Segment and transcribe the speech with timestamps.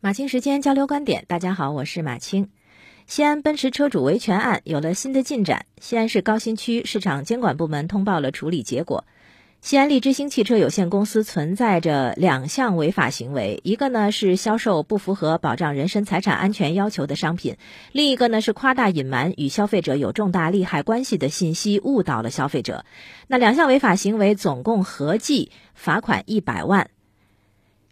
[0.00, 2.50] 马青时间交流观点，大家好，我是马青。
[3.06, 9.06] 西安奔驰车主维权案有了新的进展，西安市高新区市场监管部门通报了处理结果。
[9.62, 17.56] 西安利之星汽车有限公司存在着两项违法行为，一个呢是销售不符合保障人身财产安全要求的商品，
[17.90, 22.84] 另一个呢是夸大隐瞒与消费者有重大利害关系的信息，误导了消费者。
[23.28, 26.90] 那两项违法行为总共合计罚款一百万。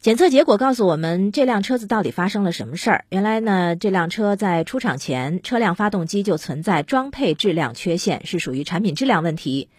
[0.05, 3.05] 检测结果告诉我们，这辆车子到底发生了什么事儿？
[3.09, 9.71] 原来呢，这辆车在出厂前，车辆发动机就存在装配质量缺陷，是属于产品质量问题。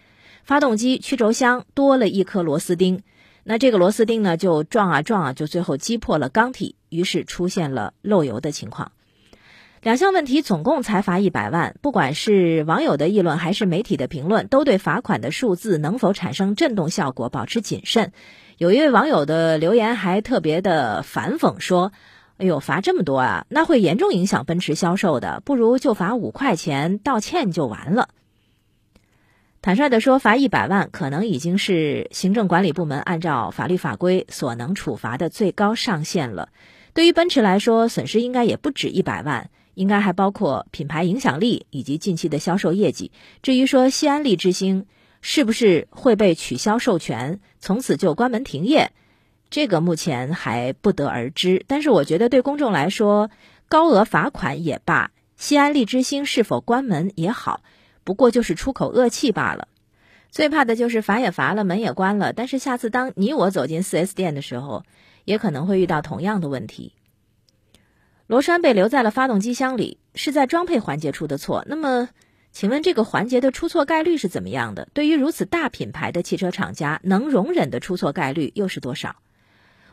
[0.42, 3.04] 发动机曲轴箱多了一颗螺丝钉，
[3.44, 8.90] 那这个螺丝钉呢，就撞啊撞啊，就最后击破了缸体，于是出现了漏油的情况。
[9.86, 18.10] 两项问题总共才罚一百万，不管是网友的议论还是媒体的评论，都对罚款的数字能否产生震动效果保持谨慎。
[18.58, 21.92] 有一位网友的留言还特别的反讽说
[22.38, 28.08] ：“哎呦，罚这么多啊，那会严重影响奔驰销售的，不如就罚五块钱道歉就完了。”
[29.62, 36.48] 坦率的说，罚一百万可能已经是行政管理部门按照法律法规所能处罚的最高上限了。
[36.92, 43.12] 对于奔驰来说，损失应该也不止一百万，应该还包括品牌影响力以及近期的销售业绩。
[43.42, 44.86] 至于说西安利之星，
[45.20, 48.90] 是不是会被取消授权，从此就关门停业？
[49.50, 51.62] 这个目前还不得而知。
[51.68, 53.30] 但是我觉得对公众来说，
[53.68, 57.60] 高额罚款也罢，西安利之星是否关门也好，
[58.02, 59.68] 不过就是出口恶气罢了。
[60.30, 64.84] 最怕的就是罚也罚了，门也关了，但是下次当你我走进 4S 店的时候，
[65.24, 66.92] 也可能会遇到同样的问题。
[68.26, 71.64] 螺栓被留在了发动机箱里，是在装配环节出的错。
[71.66, 72.08] 那么？
[72.52, 74.88] 请问这个环节的出错概率是怎么样的？
[74.94, 79.16] 对于如此大品牌的汽车厂家，能容忍的出错概率又是多少？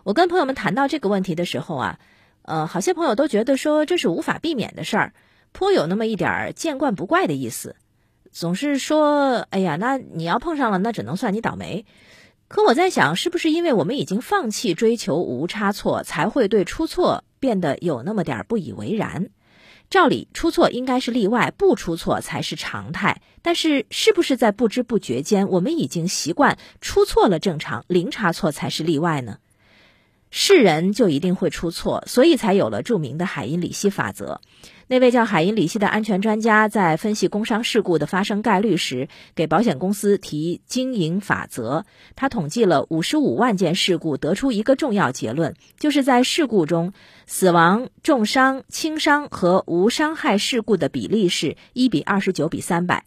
[0.04, 2.00] 我跟朋友们谈到这个问题的时候啊，
[2.44, 5.14] 呃，好些朋友都觉得说这是无法避免的事儿，
[5.52, 7.76] 颇有那么一点儿见惯不怪的意思，
[8.32, 11.86] 总是说：“哎呀，那你要碰上了，那只能算你倒霉。”
[12.48, 19.28] 可我在想，是不是因为我们已经放弃追求无差错，才会对出错变得有那么点儿不以为然？
[19.90, 23.22] 照理出错应该是例外，不出错才是常态。
[23.42, 29.40] 但是，是不是在不知不觉间，我们已经习惯出错了正常，零差错才是例外呢？
[30.36, 34.42] 是人就一定会出错，所以才有了著名的海因里希法则。
[34.88, 41.86] 那位叫海因里希的安全专家在分析工伤事故的发生概率时，给保险公司提经营法则。
[42.16, 46.94] 他统计了五十五万件事故，得出一个重要结论：就是在事故中，
[47.28, 53.06] 死亡、重伤、轻伤和无伤害事故的比例是一比二十九比三百。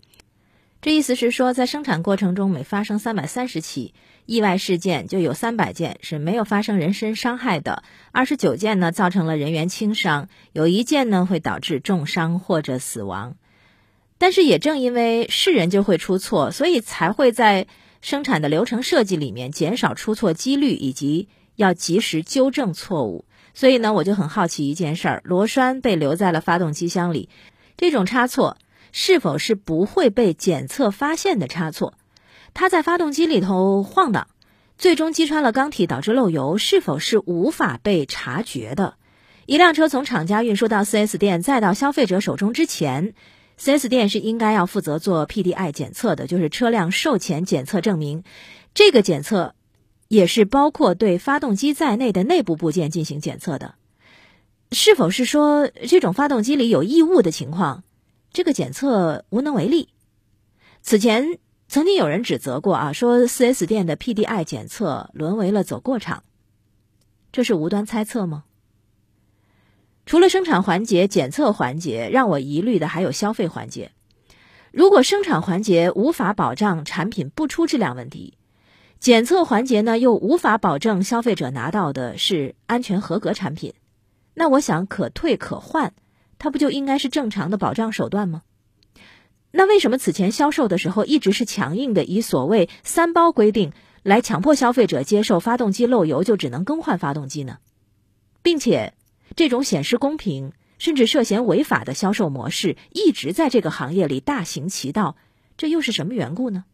[0.81, 3.95] 这意思是说，在生产过程中，每发生三百三十起。
[4.27, 7.83] 意外事件就有三百件是没有发生人身伤害的，
[8.13, 13.37] 二十九件呢造成了人员轻伤，有一件呢会导致重伤或者死亡。
[14.19, 17.67] 但是也正因为是人就会出错，所以才会在
[18.03, 23.25] 生产的流程设计里面减少出错几率，以及要及时纠正错误。
[23.55, 27.29] 所以呢，我就很好奇一件事儿：螺栓被留在了发动机箱里，
[27.77, 28.59] 这种差错
[28.91, 31.95] 是否是不会被检测发现的差错？
[32.57, 34.29] 它在发动机里头晃荡，
[34.79, 38.95] 最终击穿了缸体，导致漏油，是否是无法被察觉的？
[39.45, 43.13] 一辆车从厂家运输到 4S 店，再到消费者手中之前
[43.61, 48.25] ，4S 店是应该要负责做 PDI 检测的，就是车辆售前检测证明。
[48.73, 49.55] 这个检测
[50.09, 53.75] 也是包括对发动机在内的内部部件进行检测的。
[54.73, 57.85] 是否是说这种发动机里有异物的情况，
[58.33, 59.91] 这个检测无能为力？
[60.81, 61.39] 此前。
[61.69, 66.23] 曾经有人指责过啊，说 4S 店的 PDI 检测沦为了走过场，
[67.33, 68.45] 这是无端猜测吗？
[70.07, 73.91] 除了生产环节、检测环节，让我疑虑的还有消费环节。
[74.71, 78.39] 如果生产环节无法保障产品不出质量问题，
[79.01, 83.75] 检测环节呢又无法保证消费者拿到的是安全合格产品，
[84.35, 85.93] 那我想可退可换，
[86.39, 88.43] 它不就应该是正常的保障手段吗？
[89.59, 93.73] 那为什么此前销售的时候一直是强硬的以所谓“三包”规定
[94.03, 97.57] 来强迫消费者接受发动机漏油就只能更换发动机呢？
[98.43, 98.93] 并且，
[99.35, 105.17] 这种显示公平甚至涉嫌违法的销售模式一直在这个行业里大行其道，
[105.57, 106.67] 这又是什么缘故呢？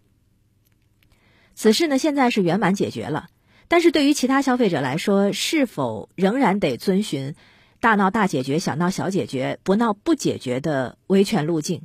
[1.54, 3.28] 此事呢，现在是圆满解决了，
[3.68, 7.36] 但是对于其他消费者来说，是否仍然得遵循
[7.78, 11.82] “大闹大解决，小闹小解决，不闹不解决”的维权路径？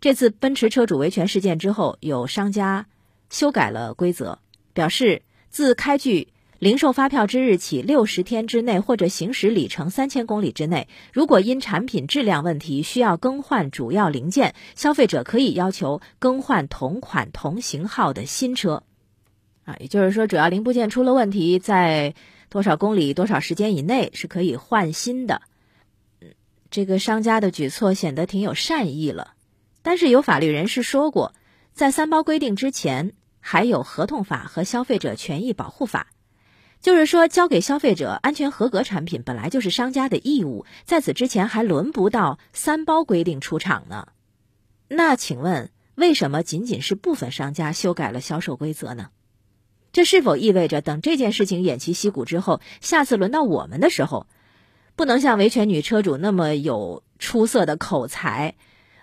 [0.00, 2.86] 这次奔驰车主维权事件之后，有商家
[3.30, 4.38] 修改了规则，
[4.72, 6.28] 表示自开具
[6.60, 18.84] 零售发票之日起六十天之内，或者行驶里程三千公里之内，如果因产品质量问题需要更换主要零件，消费者可以要求更换同款同型号的新车。
[19.64, 22.14] 啊，也就是说，主要零部件出了问题，在
[22.48, 25.42] 多少公里、多少时间以内是可以换新的。
[26.20, 26.28] 嗯，
[26.70, 29.34] 这个商家的举措显得挺有善意了。
[29.88, 31.32] 但是有法律人士说过，
[31.72, 36.08] 在三包规定之前，还有合同法和消费者权益保护法。
[36.82, 44.08] 就是说，交给消费者安全合格产品本来就是商家的义务，在此之前还轮不到三包规定出场呢。
[44.88, 49.08] 那请问，为什么仅仅是部分商家修改了销售规则呢？
[49.92, 54.26] 这是否意味着等这件事情偃旗息鼓之后，下次轮到我们的时候，
[54.96, 58.54] 不能像维权女车主那么有出色的口才，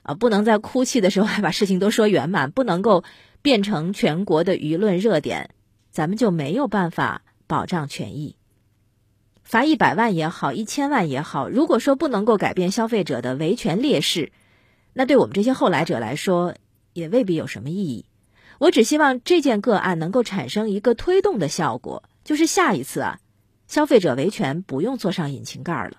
[0.05, 3.03] 啊，不能在哭泣的时候还把事情都说圆满，不能够
[3.41, 5.49] 变成全国的舆论热点，
[5.91, 7.23] 咱们就没有办法？
[7.47, 8.37] 保障权益，
[9.43, 14.31] 罚一百万也好，一千万也好，如果说不能够改变消费者的维权劣势，
[14.93, 16.55] 那对我们这些后来者来说，
[16.93, 18.05] 也未必有什么意义。
[18.57, 23.19] 我只希望这件个案能够产生一个推动的效果，就是下一次啊，
[23.67, 25.97] 消费者维权不用坐上引擎盖了。